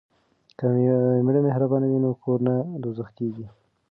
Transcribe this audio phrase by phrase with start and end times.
[0.57, 0.65] که
[1.25, 3.45] میړه مهربان وي نو کور نه دوزخ کیږي.